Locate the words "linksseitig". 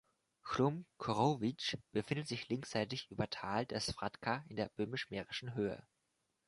2.49-3.11